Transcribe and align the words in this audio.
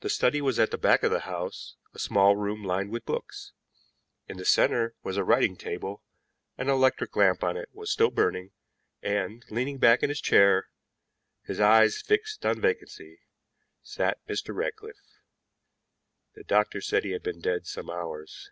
The 0.00 0.10
study 0.10 0.40
was 0.40 0.58
at 0.58 0.72
the 0.72 0.76
back 0.78 1.04
of 1.04 1.12
the 1.12 1.20
house, 1.20 1.76
a 1.94 2.00
small 2.00 2.34
room 2.34 2.64
lined 2.64 2.90
with 2.90 3.06
books. 3.06 3.52
In 4.26 4.36
the 4.36 4.44
center 4.44 4.96
was 5.04 5.16
a 5.16 5.22
writing 5.22 5.56
table, 5.56 6.02
an 6.56 6.68
electric 6.68 7.14
lamp 7.14 7.44
on 7.44 7.56
it 7.56 7.68
was 7.72 7.88
still 7.92 8.10
burning, 8.10 8.50
and, 9.00 9.44
leaning 9.48 9.78
back 9.78 10.02
in 10.02 10.08
his 10.08 10.20
chair, 10.20 10.70
his 11.44 11.60
eyes 11.60 12.02
fixed 12.02 12.44
on 12.44 12.60
vacancy, 12.60 13.20
sat 13.80 14.18
Mr. 14.26 14.52
Ratcliffe. 14.52 15.20
The 16.34 16.42
doctor 16.42 16.80
said 16.80 17.04
he 17.04 17.12
had 17.12 17.22
been 17.22 17.40
dead 17.40 17.64
some 17.64 17.88
hours. 17.88 18.50